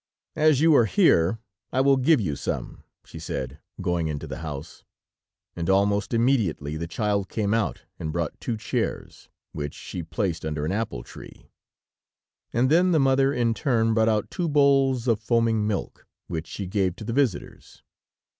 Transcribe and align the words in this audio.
"As 0.35 0.61
you 0.61 0.75
are 0.75 0.87
here, 0.87 1.37
I 1.71 1.79
will 1.81 1.95
give 1.97 2.19
you 2.19 2.35
some," 2.35 2.81
she 3.05 3.19
said, 3.19 3.59
going 3.79 4.07
into 4.07 4.25
the 4.25 4.39
house, 4.39 4.83
and 5.55 5.69
almost 5.69 6.11
immediately 6.11 6.75
the 6.75 6.87
child 6.87 7.29
came 7.29 7.53
out 7.53 7.83
and 7.99 8.11
brought 8.11 8.41
two 8.41 8.57
chairs, 8.57 9.29
which 9.51 9.75
she 9.75 10.01
placed 10.01 10.43
under 10.43 10.65
an 10.65 10.71
apple 10.71 11.03
tree, 11.03 11.51
and 12.51 12.71
then 12.71 12.93
the 12.93 12.99
mother 12.99 13.31
in 13.31 13.53
turn 13.53 13.93
brought 13.93 14.09
out 14.09 14.31
two 14.31 14.49
bowls 14.49 15.07
of 15.07 15.19
foaming 15.19 15.67
milk, 15.67 16.07
which 16.25 16.47
she 16.47 16.65
gave 16.65 16.95
to 16.95 17.03
the 17.03 17.13
visitors. 17.13 17.83